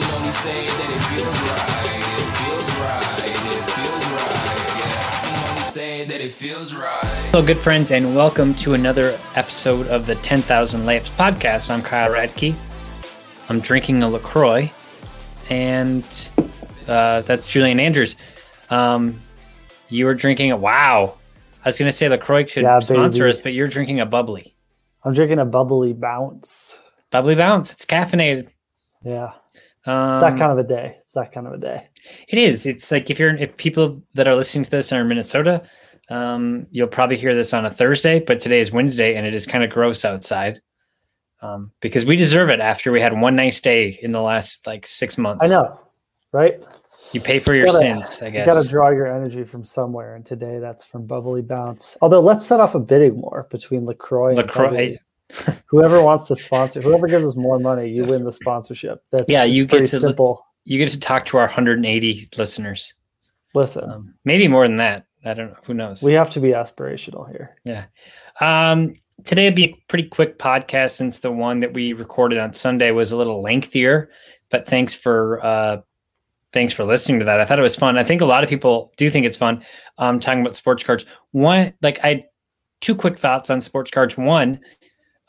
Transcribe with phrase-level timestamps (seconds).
[0.00, 2.02] can only say that it feels right.
[2.18, 3.24] It feels right.
[3.24, 4.76] It feels right.
[4.78, 7.04] Yeah, I can only say that it feels right.
[7.30, 11.70] Hello, good friends, and welcome to another episode of the 10,000 Layups podcast.
[11.70, 12.54] I'm Kyle Radke.
[13.48, 14.70] I'm drinking a LaCroix,
[15.50, 16.04] and
[16.88, 18.16] uh, that's Julian Andrews.
[18.70, 19.20] Um,
[19.88, 21.14] you were drinking a wow.
[21.64, 23.30] I was going to say LaCroix should Yeah, sponsor baby.
[23.30, 24.54] us, but you're drinking a bubbly.
[25.04, 26.80] I'm drinking a bubbly bounce.
[27.10, 27.72] Bubbly bounce.
[27.72, 28.48] It's caffeinated.
[29.04, 29.32] Yeah.
[29.86, 30.96] Um, It's that kind of a day.
[31.02, 31.88] It's that kind of a day.
[32.28, 32.66] It is.
[32.66, 35.62] It's like if you're if people that are listening to this are in Minnesota,
[36.10, 39.46] um, you'll probably hear this on a Thursday, but today is Wednesday and it is
[39.46, 40.60] kind of gross outside.
[41.42, 44.86] Um, because we deserve it after we had one nice day in the last like
[44.86, 45.44] six months.
[45.44, 45.78] I know,
[46.32, 46.60] right?
[47.12, 48.46] You pay for your Gotta- sins, I guess.
[48.46, 51.96] You got to draw your energy from somewhere, and today that's from Bubbly Bounce.
[52.02, 54.98] Although let's set off a bidding war between Lacroix and LaCroix.
[55.66, 59.02] Whoever wants to sponsor, whoever gives us more money, you win the sponsorship.
[59.10, 60.44] That's Yeah, you get to simple.
[60.64, 62.94] You get to talk to our 180 listeners.
[63.54, 65.06] Listen, Um, maybe more than that.
[65.24, 65.56] I don't know.
[65.64, 66.02] Who knows?
[66.02, 67.56] we have to be aspirational here.
[67.64, 67.86] Yeah.
[68.40, 72.52] Um, today would be a pretty quick podcast since the one that we recorded on
[72.52, 74.10] Sunday was a little lengthier.
[74.50, 75.80] But thanks for uh,
[76.52, 77.40] thanks for listening to that.
[77.40, 77.98] I thought it was fun.
[77.98, 79.64] I think a lot of people do think it's fun.
[79.98, 81.04] Um, talking about sports cards.
[81.32, 82.26] One, like I,
[82.80, 84.16] two quick thoughts on sports cards.
[84.16, 84.60] One,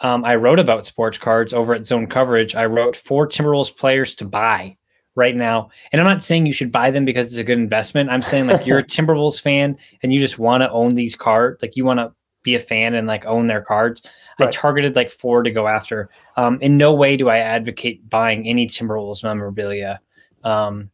[0.02, 2.56] um, I wrote about sports cards over at Zone Coverage.
[2.56, 4.78] I wrote four Timberwolves players to buy
[5.16, 8.10] right now, and I'm not saying you should buy them because it's a good investment.
[8.10, 11.62] I'm saying like you're a Timberwolves fan and you just want to own these cards,
[11.62, 14.04] like you want to be a fan and like own their cards.
[14.40, 16.10] I targeted like four to go after.
[16.38, 20.00] Um, in no way do I advocate buying any Timberwolves memorabilia
[20.44, 20.90] um,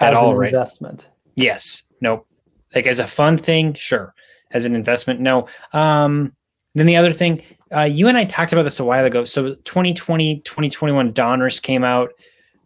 [0.00, 0.30] at As all.
[0.32, 0.52] an Right?
[0.52, 1.10] investment.
[1.34, 1.84] Yes.
[2.00, 2.26] Nope.
[2.74, 4.14] Like as a fun thing, sure.
[4.52, 5.46] As an investment, no.
[5.74, 6.32] Um,
[6.78, 7.42] then the other thing,
[7.74, 9.24] uh, you and I talked about this a while ago.
[9.24, 12.10] So 2020, 2021 Donruss came out.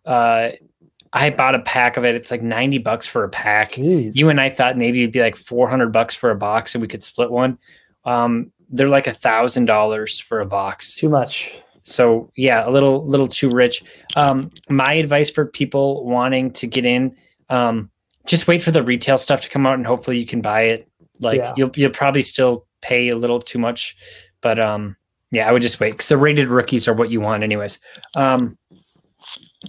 [0.04, 0.50] Uh,
[1.12, 2.14] I bought a pack of it.
[2.14, 3.72] It's like 90 bucks for a pack.
[3.72, 4.12] Jeez.
[4.14, 6.88] You and I thought maybe it'd be like 400 bucks for a box and we
[6.88, 7.58] could split one.
[8.04, 10.96] Um, they're like a thousand dollars for a box.
[10.96, 11.54] too much.
[11.82, 13.82] So yeah, a little little too rich.
[14.16, 17.16] Um, my advice for people wanting to get in,
[17.48, 17.90] um,
[18.26, 20.88] just wait for the retail stuff to come out, and hopefully you can buy it.
[21.18, 21.52] Like Yeah.
[21.56, 23.96] you'll you'll probably still pay a little too much,
[24.40, 24.96] but um,
[25.30, 27.78] yeah, I would just wait because the rated rookies are what you want, anyways.
[28.16, 28.58] Um,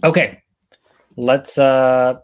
[0.03, 0.39] okay,
[1.17, 2.15] let's uh,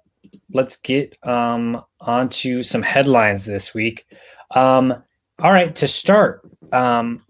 [0.54, 4.06] let's get um onto some headlines this week.
[4.52, 5.04] Um,
[5.40, 7.24] all right, to start, um,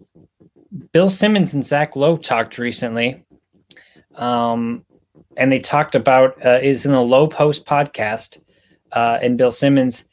[0.92, 3.22] Bill Simmons and Zach Lowe talked recently,
[4.14, 4.84] um,
[5.36, 8.40] and they talked about uh, is in the Lowe Post podcast,
[8.92, 10.04] uh, and Bill Simmons.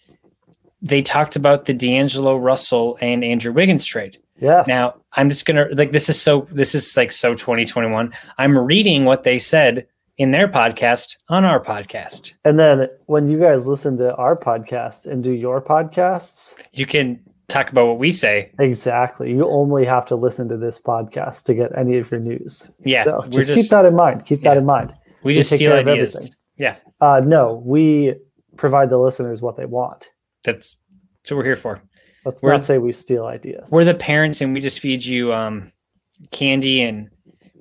[0.85, 4.17] They talked about the D'Angelo Russell and Andrew Wiggins trade.
[4.39, 4.67] Yes.
[4.67, 8.13] Now, I'm just gonna like this is so this is like so 2021.
[8.37, 9.87] I'm reading what they said
[10.17, 12.33] in their podcast on our podcast.
[12.45, 17.19] and then when you guys listen to our podcast and do your podcasts, You can
[17.49, 18.51] talk about what we say.
[18.59, 19.31] Exactly.
[19.31, 22.69] You only have to listen to this podcast to get any of your news.
[22.83, 24.25] Yeah, So just, just- keep that in mind.
[24.25, 24.93] Keep that in mind.
[25.23, 26.15] We We just take steal care of ideas.
[26.15, 26.35] everything.
[26.57, 28.15] Yeah, Uh, no, we
[28.57, 30.11] provide the listeners what they want.
[30.45, 30.77] That's
[31.23, 31.81] that's what we're here for.
[32.23, 33.69] Let's We're- not say we steal ideas.
[33.71, 35.71] We're the parents, and we just feed you um,
[36.31, 37.09] candy and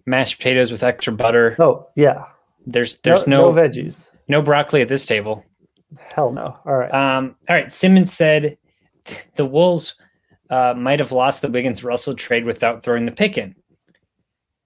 [0.07, 1.57] mashed potatoes with extra butter.
[1.59, 2.25] oh, yeah.
[2.67, 4.11] There's there's no, no no veggies.
[4.29, 5.45] no broccoli at this table.
[5.99, 6.59] Hell no.
[6.65, 6.93] All right.
[6.95, 7.71] Um, all right.
[7.73, 8.57] Simmons said
[9.37, 9.97] the Wolves
[10.51, 13.55] uh, might have lost the Wiggins Russell trade without throwing the pick in.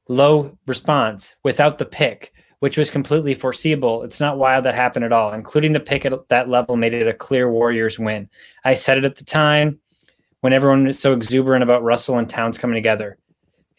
[0.08, 4.02] Lowe response without the pick, which was completely foreseeable.
[4.02, 5.32] It's not wild that happened at all.
[5.32, 8.28] Including the pick at that level made it a clear Warriors win.
[8.64, 9.78] I said it at the time
[10.40, 13.16] when everyone was so exuberant about Russell and Towns coming together.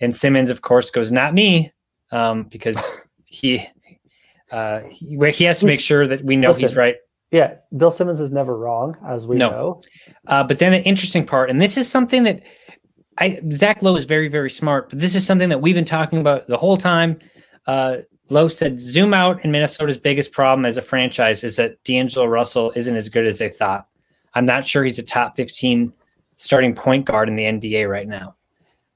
[0.02, 1.72] And Simmons, of course, goes, not me,
[2.12, 2.92] um, because
[3.26, 3.66] he.
[4.52, 6.96] Uh, he, he has to make sure that we know he's right.
[7.30, 7.56] yeah.
[7.78, 9.50] Bill Simmons is never wrong, as we No.
[9.52, 9.82] know.
[10.26, 12.42] Uh, but then the interesting part, and this is something that
[13.20, 16.20] I Zach Lowe is very, very smart, but this is something that we've been talking
[16.20, 17.20] about the whole time.
[17.68, 17.98] Uh,
[18.30, 22.72] Lowe said, zoom out, and Minnesota's biggest problem as a franchise is that D'Angelo Russell
[22.76, 23.88] isn't as good as they thought.
[24.36, 25.92] I'm not sure he's a top 15
[26.38, 28.36] starting point guard in the NBA right now.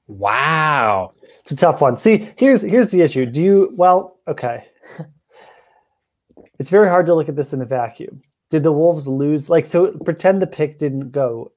[0.06, 1.12] Wow.
[1.40, 1.96] It's a tough one.
[1.96, 3.26] See, here's here's the issue.
[3.26, 4.66] Do you well, okay.
[6.58, 8.22] it's very hard to look at this in a vacuum.
[8.50, 9.50] Did the Wolves lose?
[9.50, 11.52] Like, so pretend the pick didn't go.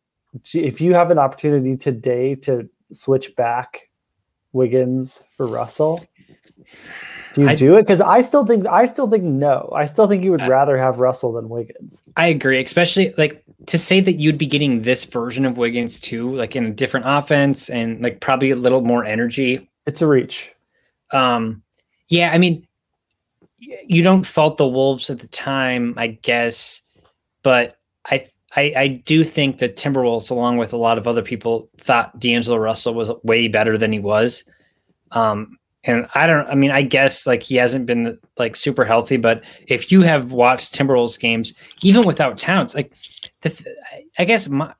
[0.53, 3.89] If you have an opportunity today to switch back
[4.51, 6.05] Wiggins for Russell,
[7.37, 7.83] do you I- do it?
[7.83, 9.71] Because I still think I still think no.
[9.75, 12.01] I still think you would I- rather have Russell than Wiggins.
[12.17, 16.35] I agree, especially like to say that you'd be getting this version of Wiggins too,
[16.35, 20.51] like in a different offense and like probably a little more energy It's a reach.
[21.11, 21.61] Um,
[22.09, 22.67] yeah, I mean,
[23.59, 26.81] you don't fault the Wolves at the time, I guess,
[27.43, 27.77] but
[28.09, 28.25] I
[28.55, 32.57] I, I do think that Timberwolves, along with a lot of other people, thought D'Angelo
[32.57, 34.43] Russell was way better than he was.
[35.11, 35.57] Um,
[35.87, 39.43] and I don't, I mean, I guess like he hasn't been like super healthy, but
[39.67, 42.93] if you have watched Timberwolves games, even without Towns, like
[43.41, 43.75] the,
[44.19, 44.73] I guess my,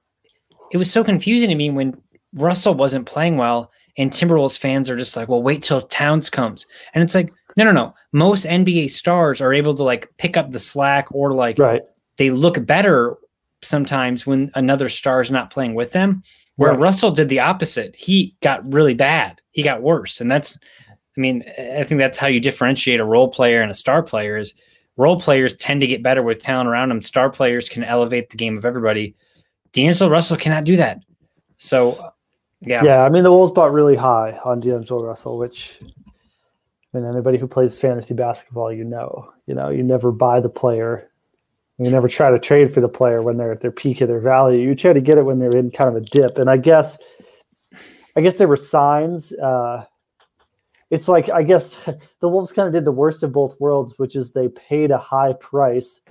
[0.71, 1.95] it was so confusing to me when
[2.33, 6.68] Russell wasn't playing well and Timberwolves fans are just like, well, wait till Towns comes.
[6.94, 7.95] And it's like, no, no, no.
[8.12, 11.81] Most NBA stars are able to like pick up the slack or like Right.
[12.18, 13.15] they look better
[13.63, 16.21] sometimes when another star is not playing with them.
[16.57, 16.80] Where Right.
[16.80, 17.95] Russell did the opposite.
[17.95, 19.42] He got really bad.
[19.51, 20.19] He got worse.
[20.21, 20.57] And that's,
[21.17, 24.37] I mean, I think that's how you differentiate a role player and a star player
[24.37, 24.53] is
[24.97, 27.01] role players tend to get better with talent around them.
[27.01, 29.15] Star players can elevate the game of everybody.
[29.71, 30.99] D'Angelo Russell cannot do that.
[31.57, 32.11] So,
[32.61, 32.83] yeah.
[32.83, 33.03] Yeah.
[33.03, 37.47] I mean, the Wolves bought really high on D'Angelo Russell, which, I mean, anybody who
[37.47, 41.09] plays fantasy basketball, you know, you know, you never buy the player.
[41.79, 44.19] You never try to trade for the player when they're at their peak of their
[44.19, 44.67] value.
[44.67, 46.37] You try to get it when they're in kind of a dip.
[46.37, 46.97] And I guess,
[48.15, 49.31] I guess there were signs.
[49.33, 49.85] Uh,
[50.89, 51.75] it's like I guess
[52.19, 54.97] the Wolves kind of did the worst of both worlds, which is they paid a
[54.97, 56.01] high price,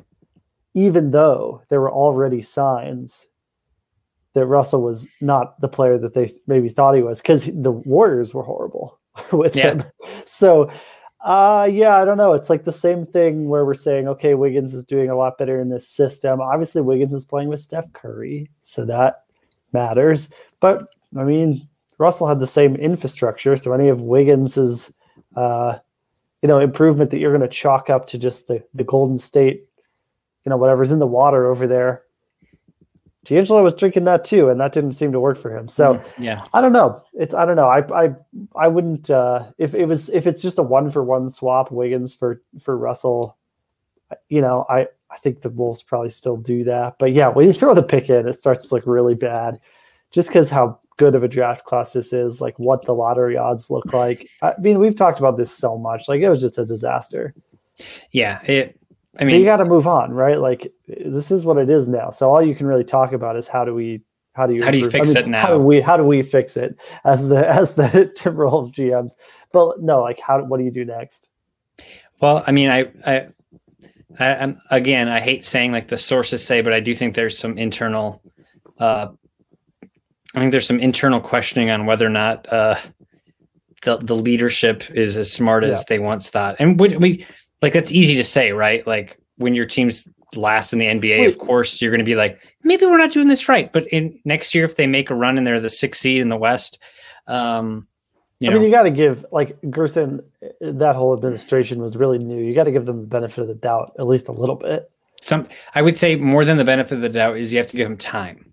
[0.75, 3.27] even though there were already signs
[4.35, 8.35] that Russell was not the player that they maybe thought he was, because the Warriors
[8.35, 9.01] were horrible
[9.33, 9.71] with Yeah.
[9.75, 9.85] him.
[10.27, 10.71] So,
[11.25, 12.35] uh, yeah, I don't know.
[12.35, 15.59] It's like the same thing where we're saying, okay, Wiggins is doing a lot better
[15.59, 16.43] in this system.
[16.43, 19.25] Obviously, Wiggins is playing with Steph Curry, so that
[19.73, 20.29] matters.
[20.61, 20.87] But
[21.17, 21.57] I mean,
[21.99, 24.93] Russell had the same infrastructure, so any of Wiggins's,
[25.35, 25.79] uh,
[26.43, 29.69] you know, improvement that you're going to chalk up to just the the Golden State,
[30.45, 32.03] you know, whatever's in the water over there.
[33.27, 35.67] D'Angelo was drinking that too, and that didn't seem to work for him.
[35.67, 36.47] So yeah.
[36.53, 37.03] I don't know.
[37.13, 37.67] It's I don't know.
[37.67, 38.15] I I
[38.55, 42.15] I wouldn't uh if it was if it's just a one for one swap Wiggins
[42.15, 43.37] for for Russell,
[44.29, 46.99] you know, I I think the Wolves probably still do that.
[47.01, 49.59] But yeah, when you throw the pick in, it starts to look really bad.
[50.13, 53.71] Just because how good of a draft class this is, like what the lottery odds
[53.71, 54.29] look like.
[54.43, 56.09] I mean, we've talked about this so much.
[56.09, 57.35] Like it was just a disaster.
[58.11, 58.43] Yeah.
[58.45, 58.79] It,
[59.19, 60.39] I But you got to move on, right?
[60.39, 62.11] Like this is what it is now.
[62.11, 64.03] So all you can really talk about is how do we
[64.35, 65.59] how do you How do you improve- fix it How do now?
[65.59, 67.85] we how do we fix it as the as the
[68.19, 69.13] Timberwolves GMs?
[69.53, 71.31] But no, like how what do you do next?
[72.21, 73.27] Well, I mean, I, I,
[74.19, 77.37] I, I'm again, I hate saying like the sources say, but I do think there's
[77.39, 78.23] some internal,
[78.79, 79.09] uh,
[80.37, 82.77] I think there's some internal questioning on whether or not uh,
[83.83, 85.85] the the leadership is as smart as Yeah.
[85.89, 86.57] they once thought.
[86.59, 87.27] And we, we
[87.63, 88.87] like that's easy to say, right?
[88.87, 92.43] Like when your team's last in the NBA, of course, you're going to be like,
[92.63, 93.73] maybe we're not doing this right.
[93.73, 96.29] But in next year, if they make a run and they're the sixth seed in
[96.29, 96.79] the West,
[97.27, 97.87] um,
[98.41, 100.23] you I know, mean, you got to give like Gersson.
[100.61, 102.43] That whole administration was really new.
[102.43, 104.91] You got to give them the benefit of the doubt, at least a little bit.
[105.23, 107.77] some I would say more than the benefit of the doubt is you have to
[107.79, 108.53] give them time.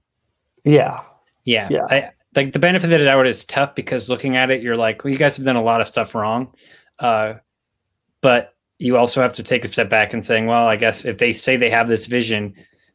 [0.63, 1.01] Yeah,
[1.45, 1.67] Yeah.
[1.71, 1.85] Yeah.
[1.89, 5.03] I, like the benefit of the doubt is tough because looking at it, you're like,
[5.03, 6.53] well, you guys have done a lot of stuff wrong.
[6.99, 7.35] Uh,
[8.21, 11.17] but you also have to take a step back and saying, well, I guess if
[11.19, 12.53] they say they have this vision,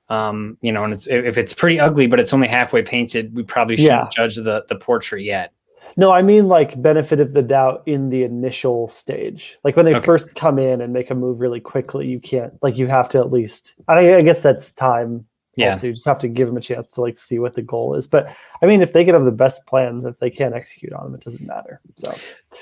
[0.08, 3.42] um, you know, and it's, if it's pretty ugly, but it's only halfway painted, we
[3.42, 4.08] probably shouldn't Yeah.
[4.10, 5.52] judge the, the portrait yet.
[5.96, 9.58] No, I mean like benefit of the doubt in the initial stage.
[9.64, 10.04] Like when they Okay.
[10.04, 13.18] first come in and make a move really quickly, you can't like you have to
[13.18, 13.74] at least.
[13.86, 15.26] I, I guess that's time.
[15.58, 15.72] Yeah.
[15.72, 17.94] Also, you just have to give them a chance to like see what the goal
[17.94, 18.06] is.
[18.06, 21.04] But I mean, if they could have the best plans, if they can't execute on
[21.04, 21.80] them, it doesn't matter.
[21.96, 22.14] So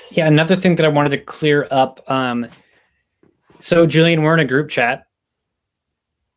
[0.09, 1.99] Yeah, another thing that I wanted to clear up.
[2.09, 2.47] Um,
[3.59, 5.05] so Julian, we're in a group chat,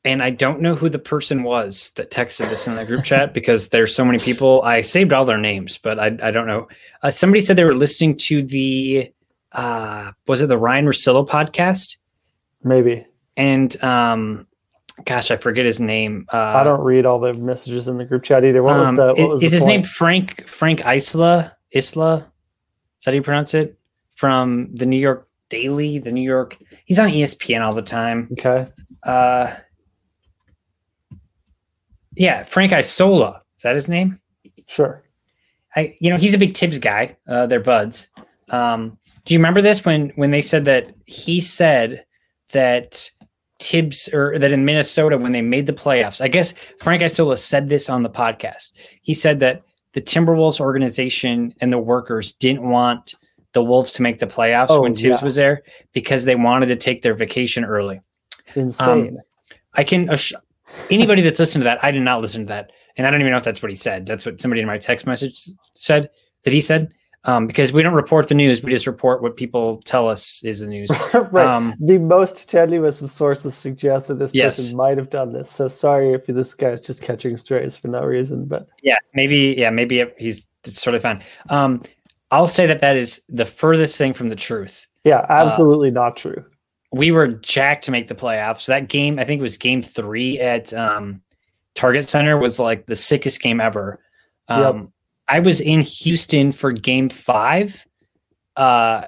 [0.04, 3.32] and I don't know who the person was that texted this in the group chat
[3.34, 4.60] because there's so many people.
[4.62, 6.68] I saved all their names, but I, I don't know.
[7.02, 9.10] Uh, somebody said they were listening to the
[9.52, 11.96] uh, was it the Ryen Russillo podcast?
[12.62, 14.46] maybe And um,
[15.04, 16.26] gosh, I forget his name.
[16.32, 18.62] Uh, I don't read all the messages in the group chat either.
[18.62, 19.14] What was um, the?
[19.14, 19.82] What was is the his name?
[19.82, 22.16] Frank Frank Isla Isla?
[22.98, 23.78] Is that how you pronounce it?
[24.14, 26.56] From the New York Daily, the New York.
[26.84, 28.28] He's on ESPN all the time.
[28.32, 28.66] Okay,
[29.04, 29.54] Uh,
[32.14, 33.42] yeah, Frank Isola.
[33.56, 34.20] Is that his name?
[34.66, 35.02] sure.
[35.76, 37.16] I, you know, he's a big Thibs guy.
[37.28, 38.08] Uh, they're buds.
[38.48, 42.04] Um, do you remember this when when they said that he said
[42.52, 43.08] that
[43.60, 46.20] Thibs or that in Minnesota when they made the playoffs?
[46.20, 48.70] I guess Frank Isola said this on the podcast.
[49.02, 49.62] He said that
[49.92, 53.14] the Timberwolves organization and the workers didn't want
[53.52, 55.24] the Wolves to make the playoffs Oh, when Thibs yeah.
[55.24, 55.62] was there
[55.92, 58.00] because they wanted to take their vacation early.
[58.54, 58.88] Insane.
[58.88, 59.18] Um,
[59.74, 60.32] I can ass-
[60.90, 61.82] anybody that's listened to that.
[61.84, 63.76] I did not listen to that, and I don't even know if that's what he
[63.76, 64.06] said.
[64.06, 65.42] That's what somebody in my text message
[65.74, 66.10] said
[66.44, 66.92] that he said.
[67.24, 70.60] Um, because we don't report the news; we just report what people tell us is
[70.60, 70.90] the news.
[71.14, 71.46] right.
[71.46, 74.56] Um, the most tenuous of sources suggest that this Yes.
[74.58, 75.50] person might have done this.
[75.50, 78.46] So sorry if this guy's just catching strays for no reason.
[78.46, 81.22] But yeah, maybe, yeah, maybe he's it's totally fine.
[81.50, 81.82] Um,
[82.30, 84.86] I'll say that that is the furthest thing from the truth.
[85.04, 86.44] yeah, absolutely not true.
[86.92, 88.66] we were jacked to make the playoffs.
[88.66, 91.20] That game, I think it was game three at um,
[91.74, 94.00] Target Center, was like the sickest game ever.
[94.48, 94.88] Um, Yep.
[95.30, 97.86] I was in Houston for game five.
[98.56, 99.06] Uh,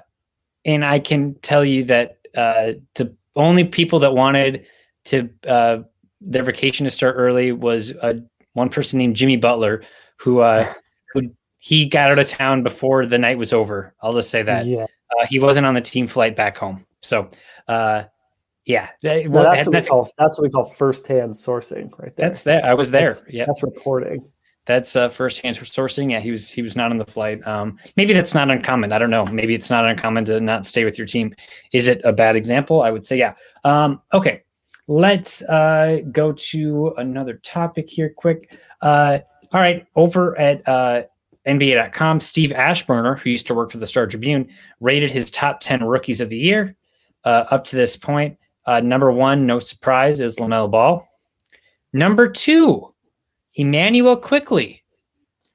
[0.65, 4.65] and I can tell you that uh, the only people that wanted
[5.05, 5.79] to uh,
[6.21, 8.13] their vacation to start early was uh,
[8.53, 9.83] one person named Jimmy Butler,
[10.17, 10.65] who uh,
[11.13, 13.93] who he got out of town before the night was over.
[14.01, 14.85] I'll just say that yeah,
[15.19, 16.85] uh, he wasn't on the team flight back home.
[17.01, 17.29] So,
[17.67, 18.03] uh,
[18.65, 22.29] yeah, that, well, that's what we call that's what we call firsthand sourcing, right there.
[22.29, 22.63] that's that.
[22.63, 23.13] I was there.
[23.13, 24.25] That's- yeah, that's reporting.
[24.65, 26.11] That's uh, firsthand sourcing.
[26.11, 27.45] Yeah, he was he was not on the flight.
[27.45, 28.93] Um, maybe that's not uncommon.
[28.93, 29.25] I don't know.
[29.25, 31.35] Maybe it's not uncommon to not stay with your team.
[31.73, 32.81] Is it a bad example?
[32.81, 33.33] I would say yeah.
[33.65, 34.43] Um, okay,
[34.87, 38.57] let's uh, go to another topic here, quick.
[38.81, 39.19] Uh,
[39.53, 41.03] all right, over at uh,
[41.45, 44.47] NBA.com, Steve Aschburner, who used to work for the Star Tribune,
[44.79, 46.75] rated his top ten rookies of the year.
[47.25, 51.07] Uh, up to this point, uh, number one, no surprise, is LaMelo Ball.
[51.91, 52.92] Number two,
[53.55, 54.83] Immanuel Quickley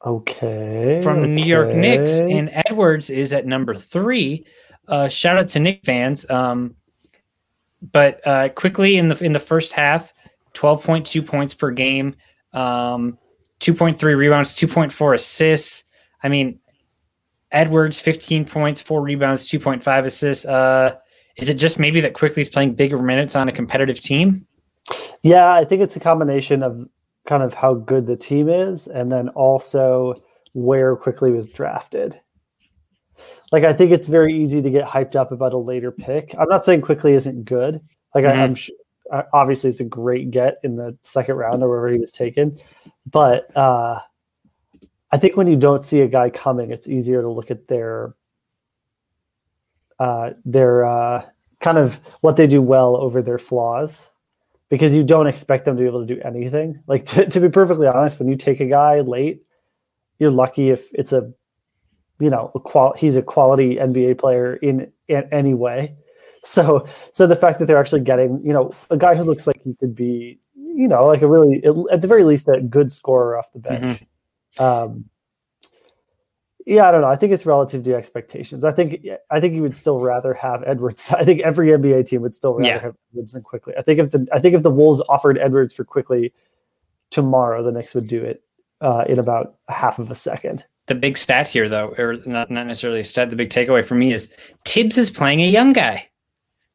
[0.07, 1.01] Okay.
[1.03, 4.47] from the New York Knicks, and Edwards is at number three.
[4.87, 6.29] Uh, shout out to Knick fans.
[6.31, 6.77] Um,
[7.93, 10.13] but uh, Quickley in the in the first half,
[10.53, 12.15] twelve point two points per game,
[12.53, 13.19] um,
[13.59, 15.85] two point three rebounds, two point four assists.
[16.23, 16.59] I mean,
[17.51, 20.45] Edwards fifteen points, four rebounds, two point five assists.
[20.45, 20.97] Uh,
[21.37, 24.47] is it just maybe that Quickley is playing bigger minutes on a competitive team?
[25.23, 26.89] Yeah, I think it's a combination of
[27.29, 30.15] kind of how good the team is and then also
[30.55, 32.19] where Quickley was drafted.
[33.53, 36.35] Like I think it's very easy to get hyped up about a later pick.
[36.39, 37.81] I'm not saying Quickley isn't good.
[38.15, 38.71] Like I, I'm sh-
[39.13, 42.59] uh, obviously it's a great get in the second round or wherever he was taken,
[43.07, 44.01] but uh,
[45.13, 48.15] I think when you don't see a guy coming, it's easier to look at their
[49.99, 51.27] uh, their uh,
[51.61, 54.13] kind of what they do well over their flaws
[54.69, 56.83] because you don't expect them to be able to do anything.
[56.87, 59.43] Like to, to be perfectly honest, when you take a guy late,
[60.19, 61.33] you're lucky if it's a,
[62.21, 65.97] you know, a qual- he's a quality NBA player in, in any way.
[66.45, 69.61] So, so the fact that they're actually getting, you know, a guy who looks like
[69.65, 71.61] he could be, you know, like a really,
[71.91, 74.03] at the very least, a good scorer off the bench.
[74.57, 75.07] Um,
[76.71, 77.07] yeah, I don't know.
[77.09, 78.63] I think it's relative to expectations.
[78.63, 81.09] I think I think you would still rather have Edwards.
[81.11, 82.79] I think every NBA team would still rather Yeah.
[82.81, 83.73] have Edwards than Quickley.
[83.79, 86.33] I think if the I think if the Wolves offered Edwards for Quickley
[87.11, 88.43] tomorrow, the Knicks would do it
[88.83, 90.65] uh, in about half of a second.
[90.87, 93.95] The big stat here, though, or not, not necessarily a stat, the big takeaway for
[93.95, 94.31] me is
[94.65, 96.09] Thibs is playing a young guy.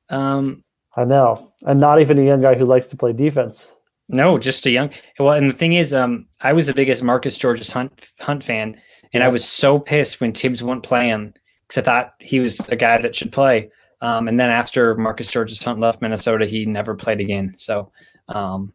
[0.09, 0.63] Um,
[0.95, 3.71] I know, and not even a young guy who likes to play defense.
[4.09, 4.91] no, just a young.
[5.17, 8.79] Well, and the thing is, um, I was the biggest Marcus Georges Hunt Hunt fan,
[9.13, 11.33] and I was so pissed when Thibs wouldn't play him
[11.67, 13.69] because I thought he was a guy that should play.
[14.01, 17.53] Um, and then after Marcus Georges Hunt left Minnesota, he never played again.
[17.57, 17.91] So,
[18.27, 18.73] um,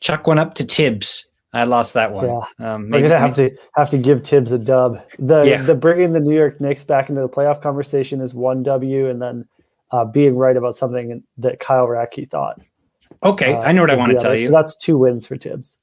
[0.00, 1.28] chuck went up to Thibs.
[1.52, 2.26] I lost that one.
[2.26, 2.74] Yeah.
[2.74, 5.02] Um, We're gonna have to have to give Thibs a dub.
[5.18, 5.62] The Yeah.
[5.62, 9.20] the bringing the New York Knicks back into the playoff conversation is one W, and
[9.20, 9.46] then
[9.90, 12.60] uh, being right about something that Kyle Radke thought.
[13.24, 14.40] okay, uh, I know what I want to tell other.
[14.40, 14.48] you.
[14.48, 15.76] So that's two wins for Thibs.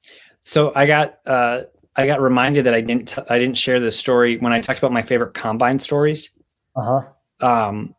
[0.44, 1.62] So I got uh,
[1.96, 4.78] I got reminded that I didn't t- I didn't share this story when I talked
[4.78, 6.30] about my favorite combine stories.
[6.74, 7.00] Uh
[7.40, 7.46] huh.
[7.46, 7.94] Um,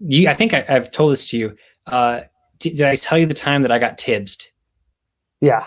[0.00, 1.56] you, I think I, I've told this to you.
[1.86, 2.22] Uh,
[2.58, 4.48] d- did I tell you the time that I got Thibsed?
[5.40, 5.66] Yeah.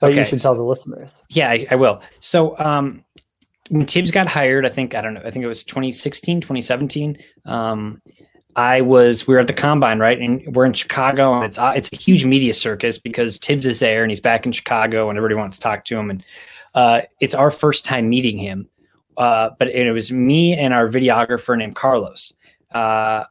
[0.00, 1.22] But you should tell the listeners.
[1.30, 2.02] Yeah, I, I will.
[2.20, 3.02] So um,
[3.70, 5.22] when Thibs got hired, I think I don't know.
[5.24, 7.16] I think it was 2016, 2017.
[7.46, 8.02] Um,
[8.56, 10.18] I was we were at the combine, right?
[10.18, 13.80] And we're in Chicago, and it's uh, it's a huge media circus because Thibs is
[13.80, 16.10] there and he's back in Chicago, and everybody wants to talk to him.
[16.10, 16.24] And
[16.76, 18.68] uh, it's our first time meeting him.
[19.16, 22.34] Uh, but it was me and our videographer named Carlos.
[22.72, 23.24] Uh,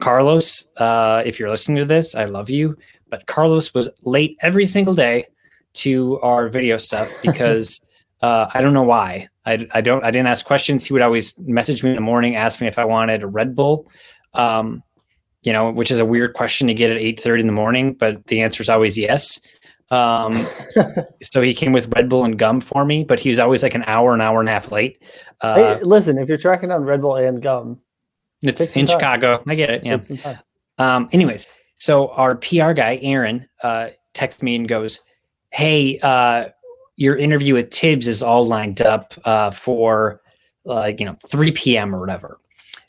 [0.00, 2.76] Carlos, uh, if you're listening to this, I love you.
[3.08, 5.26] But Carlos was late every single day
[5.74, 7.80] to our video stuff because
[8.20, 9.28] uh, I don't know why.
[9.46, 10.04] I, I don't.
[10.04, 10.84] I didn't ask questions.
[10.84, 13.54] He would always message me in the morning, ask me if I wanted a Red
[13.54, 13.88] Bull.
[14.34, 14.82] Um,
[15.42, 17.94] you know, which is a weird question to get at eight thirty in the morning,
[17.94, 19.40] but the answer is always yes.
[19.90, 20.46] Um,
[21.22, 23.74] so he came with Red Bull and gum for me, but he was always like
[23.74, 25.02] an hour, an hour and a half late.
[25.40, 27.80] Uh, hey, listen, if you're tracking down Red Bull and gum,
[28.42, 28.98] it's in time.
[28.98, 29.42] Chicago.
[29.46, 29.84] I get it.
[29.84, 29.96] Yeah.
[29.96, 30.38] take some time.
[30.78, 35.00] Um, anyways, so our PR guy, Aaron, uh, texts me and goes,
[35.50, 36.46] Hey, uh,
[36.96, 40.20] your interview with Thibs is all lined up uh, for
[40.64, 41.94] like you know 3 p.m.
[41.94, 42.38] or whatever.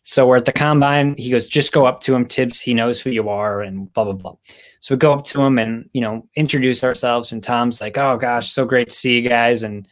[0.09, 1.15] So we're at the combine.
[1.17, 2.59] He goes, just go up to him, Thibs.
[2.59, 4.35] He knows who you are, and blah blah blah.
[4.79, 7.31] So we go up to him and you know introduce ourselves.
[7.31, 9.87] And Tom's like, "Oh gosh, so great to see you guys." And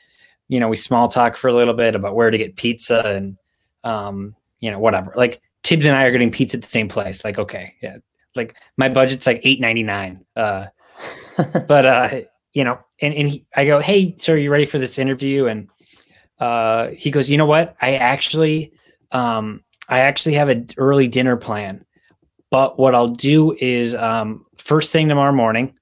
[0.48, 3.38] you know we small talk for a little bit about where to get pizza and
[3.84, 5.14] um, you know whatever.
[5.16, 7.24] Like Thibs and I are getting pizza at the same place.
[7.24, 7.98] Like okay, yeah.
[8.36, 10.26] Like my budget's like eight ninety nine.
[10.36, 10.66] Uh,
[11.68, 12.22] but uh,
[12.54, 15.70] you know, and and he, I go, "Hey, sir, you ready for this interview?" And
[16.40, 17.76] uh, he goes, "You know what?
[17.84, 18.74] I actually."
[19.12, 21.84] Um, I actually have an early dinner plan,
[22.50, 25.74] but what I'll do is um, first thing tomorrow morning,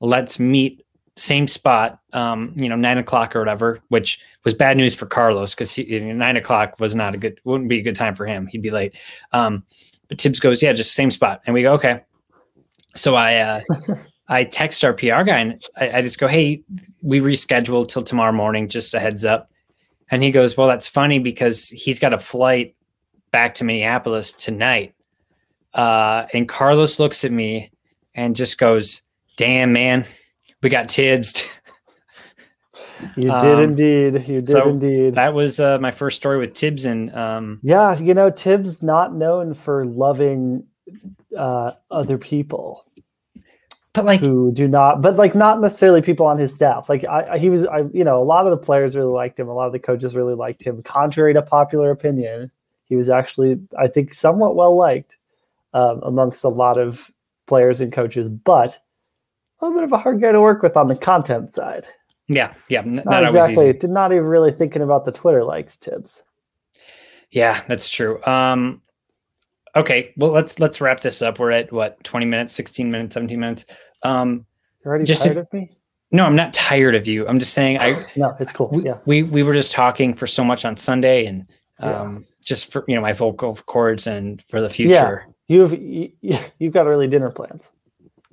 [0.00, 0.84] let's meet
[1.16, 5.54] same spot, um, you know, nine o'clock or whatever, which was bad news for Carlos
[5.54, 8.46] because nine o'clock was not a good, wouldn't be a good time for him.
[8.46, 8.94] He'd be late.
[9.32, 9.64] Um,
[10.08, 12.00] but Thibs goes, yeah, just same spot, and we go, okay.
[12.94, 13.60] So I, uh,
[14.28, 16.62] I text our PR guy and I, I just go, hey,
[17.02, 19.50] we rescheduled till tomorrow morning, just a heads up.
[20.10, 22.74] And he goes, well, that's funny because he's got a flight
[23.32, 24.94] back to Minneapolis tonight.
[25.74, 27.72] Uh, and Carlos looks at me
[28.14, 29.02] and just goes,
[29.36, 30.04] "Damn, man,
[30.62, 31.44] we got Thibs."
[33.16, 34.14] You did Um, indeed.
[34.28, 35.16] You did so indeed.
[35.16, 39.12] that was uh, my first story with Thibs, and um, yeah, you know, Thibs not
[39.12, 40.64] known for loving
[41.36, 42.84] uh, other people
[43.94, 46.88] but like, who do not, but like not necessarily people on his staff.
[46.88, 49.38] Like I, I- he was, I, you know, a lot of the players really liked
[49.38, 49.48] him.
[49.48, 50.80] A lot of the coaches really liked him.
[50.82, 52.50] Contrary to popular opinion,
[52.92, 55.16] he was actually, I think, somewhat well liked
[55.72, 57.10] um, amongst a lot of
[57.46, 58.78] players and coaches, but
[59.60, 61.86] a little bit of a hard guy to work with on the content side.
[62.28, 63.72] yeah, yeah, n- Not, not exactly.
[63.72, 66.22] Did not even really thinking about the Twitter likes, Thibs.
[67.30, 68.22] Yeah, that's true.
[68.24, 68.82] Um,
[69.74, 71.38] okay, well let's let's wrap this up.
[71.38, 73.64] We're at what twenty minutes, sixteen minutes, seventeen minutes.
[74.02, 74.44] Um,
[74.84, 75.70] You're already Just tired if- of me?
[76.10, 77.26] no, I'm not tired of you.
[77.26, 78.68] I'm just saying I No, it's cool.
[78.70, 78.98] we, yeah.
[79.06, 81.46] we we were just talking for so much on Sunday and
[81.78, 85.24] um just for you know my vocal cords and for the future.
[85.26, 87.70] Yeah, You've you, you've got early dinner plans.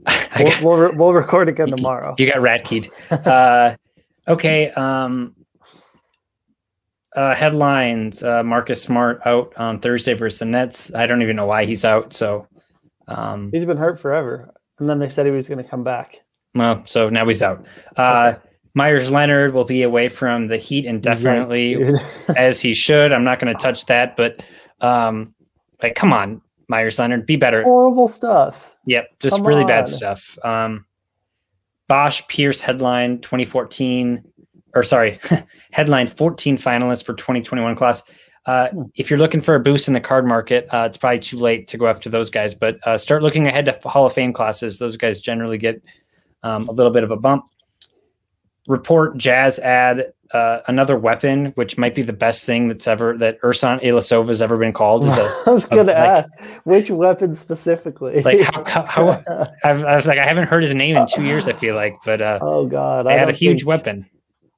[0.40, 2.16] We'll we'll, we'll record again tomorrow.
[2.18, 2.90] you got rat keyed.
[3.12, 3.76] Uh,
[4.28, 4.70] okay.
[4.72, 5.36] Um,
[7.16, 10.94] uh, headlines: uh, Marcus Smart out on Thursday versus the Nets.
[10.94, 12.14] I don't even know why he's out.
[12.14, 12.48] So,
[13.10, 16.22] um, He's been hurt forever, and then they said he was going to come back.
[16.56, 17.66] well, so now he's out.
[17.98, 18.36] Uh,
[18.80, 23.12] Meyers Leonard will be away from the Heat indefinitely, Yikes, as he should.
[23.12, 24.42] I'm not going to touch that, but
[24.80, 25.36] um,
[25.84, 27.62] like, come on, Meyers Leonard, be better.
[27.64, 28.78] Horrible stuff.
[28.86, 30.38] Yep, just Come really bad stuff.
[30.46, 30.86] Um,
[31.90, 34.24] Bosh Pierce headline 2014,
[34.74, 35.20] or sorry,
[35.72, 38.02] headline 14 finalists for 2021 class.
[38.46, 38.84] Uh, Hmm.
[38.96, 41.68] if you're looking for a boost in the card market, uh, it's probably too late
[41.68, 42.56] to go after those guys.
[42.56, 44.80] But uh, start looking ahead to Hall of Fame classes.
[44.80, 45.84] Those guys generally get
[46.44, 47.44] um, a little bit of a bump.
[48.70, 53.42] Report Jazz add uh, another weapon, which might be the best thing that's ever that
[53.42, 55.06] Ersan Ilyasova has ever been called.
[55.08, 58.22] Is a I was going to like- ask which weapon specifically.
[58.22, 61.48] like how, how, how I was like, I haven't heard his name in two years.
[61.48, 64.06] I feel like, but uh, oh God, they I had a huge think- weapon.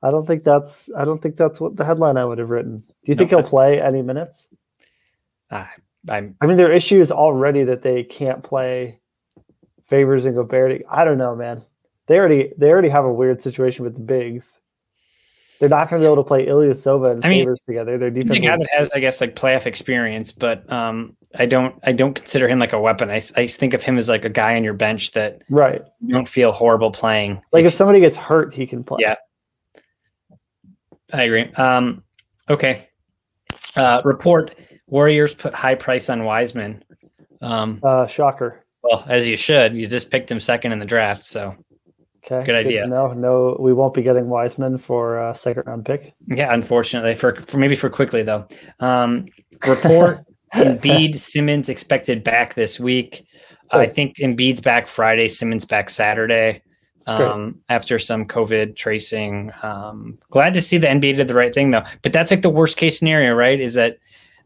[0.03, 0.89] I don't think that's.
[0.97, 2.79] I don't think that's what the headline I would have written.
[2.79, 3.19] Do you No.
[3.19, 4.47] think he'll play any minutes?
[5.51, 8.99] I'm I mean, their issue is already that they can't play
[9.85, 10.81] Favors and Gobert.
[10.89, 11.61] I don't know, man.
[12.07, 14.59] They already they already have a weird situation with the bigs.
[15.59, 17.95] They're not going to be able to play Ilyasova and I mean, Favors together.
[17.99, 18.33] Their defense.
[18.35, 22.47] a guy has, I guess, like playoff experience, but um, I don't, I don't consider
[22.49, 23.11] him like a weapon.
[23.11, 25.83] I, I think of him as like a guy on your bench that right.
[25.99, 27.43] you don't feel horrible playing.
[27.51, 29.01] Like if If- somebody gets hurt, he can play.
[29.01, 29.15] Yeah.
[31.13, 31.51] I agree.
[31.53, 32.03] Um,
[32.49, 32.89] okay.
[33.75, 34.55] Uh, report:
[34.87, 36.83] Warriors put high price on Wiseman.
[37.41, 38.65] Um, Uh, shocker.
[38.81, 39.77] well, as you should.
[39.77, 41.55] You just picked him second in the draft, so
[42.23, 42.45] Okay.
[42.45, 42.85] Good idea.
[42.85, 43.13] know.
[43.13, 46.13] No, we won't be getting Wiseman for a second round pick.
[46.27, 48.47] Yeah, unfortunately, for, for maybe for Quickley though.
[48.79, 49.25] Um,
[49.67, 50.19] report:
[50.53, 53.25] Embiid, Simmons expected back this week.
[53.71, 53.95] I Good.
[53.95, 55.27] think Embiid's back Friday.
[55.27, 56.61] Simmons back Saturday.
[57.07, 61.71] Um, after some COVID tracing, um, glad to see the NBA did the right thing
[61.71, 61.83] though.
[62.03, 63.59] But that's like the worst case scenario, right?
[63.59, 63.97] Is that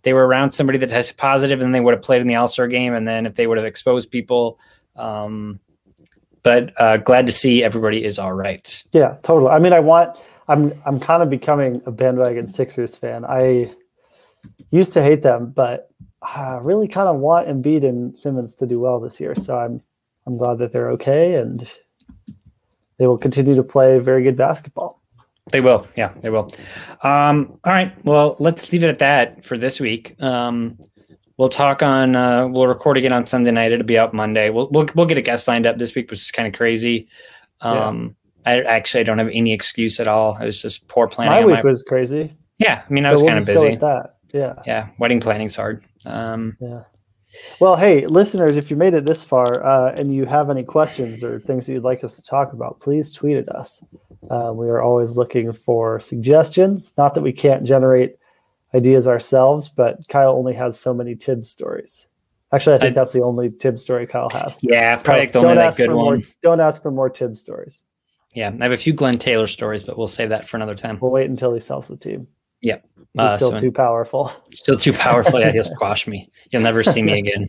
[0.03, 2.47] they were around somebody that tested positive, and they would have played in the All
[2.47, 4.57] Star game, and then if they would have exposed people.
[4.95, 5.59] Um,
[6.45, 8.84] but uh, glad to see everybody is all right.
[8.91, 9.49] Yeah, totally.
[9.49, 10.15] I mean, I want.
[10.47, 10.71] I'm.
[10.86, 13.25] I'm kind of becoming a bandwagon Sixers fan.
[13.25, 13.71] I
[14.69, 15.89] used to hate them, but
[16.21, 19.34] I really kind of want Embiid and Simmons to do well this year.
[19.34, 19.81] So I'm.
[20.27, 21.67] I'm glad that they're okay and
[22.97, 25.01] they will continue to play very good basketball.
[25.51, 25.88] They will.
[25.95, 26.51] Yeah, they will.
[27.03, 27.93] Um, all right.
[28.05, 30.15] Well, let's leave it at that for this week.
[30.21, 30.79] Um,
[31.38, 32.15] we'll talk on.
[32.15, 33.71] Uh, we'll record again on Sunday night.
[33.71, 34.50] It'll be out Monday.
[34.50, 37.08] We'll we'll, we'll get a guest lined up this week, which is kind of crazy.
[37.62, 40.38] Um, I actually I don't have any excuse at all.
[40.38, 41.48] It was just poor planning.
[41.48, 42.36] My week was crazy.
[42.58, 43.76] Yeah, I mean, I was we'll kind of busy.
[43.76, 44.15] that.
[44.34, 44.56] Yeah.
[44.65, 45.86] Yeah, wedding planning's hard.
[46.06, 46.84] Um, Yeah.
[47.60, 51.21] Well, hey, listeners, if you made it this far uh, and you have any questions
[51.24, 53.84] or things that you'd like us to talk about, please tweet at us.
[54.30, 56.93] Uh, we are always looking for suggestions.
[56.98, 58.15] Not that we can't generate
[58.75, 62.07] ideas ourselves, but Kyle only has so many Thibs stories.
[62.51, 64.59] Actually, I think I- that's the only Thibs story Kyle has.
[64.61, 66.05] yeah, So probably the only don't like, ask good for one.
[66.05, 66.19] more.
[66.43, 67.81] Don't ask for more Thibs stories.
[68.35, 70.99] Yeah, I have a few Glenn Taylor stories, but we'll save that for another time.
[71.01, 72.27] We'll wait until he sells the team.
[72.61, 72.83] Yep.
[72.95, 74.31] He's Uh, still so- too powerful.
[74.51, 75.39] Still too powerful.
[75.39, 76.29] Yeah, he'll squash me.
[76.51, 77.47] You'll never see me again.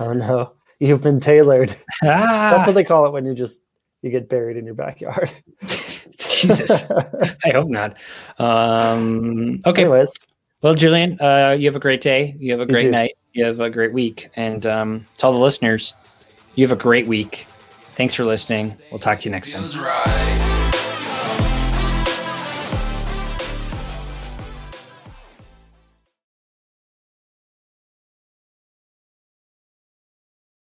[0.00, 1.74] Oh no, you've been tailored.
[2.04, 3.60] Ah, That's what they call it when you just
[4.02, 5.30] you get buried in your backyard.
[6.18, 6.84] Jesus.
[6.90, 7.96] I hope not.
[8.38, 9.82] Um, okay.
[9.82, 10.12] Anyways,
[10.64, 12.34] Well, Julian, uh, you have a great day.
[12.38, 12.90] You have a great too.
[12.90, 13.18] night.
[13.34, 14.30] You have a great week.
[14.34, 15.92] And um, to all the listeners,
[16.54, 17.46] you have a great week.
[17.96, 18.74] Thanks for listening.
[18.90, 19.60] We'll talk to you next time.
[19.60, 20.33] Feels right.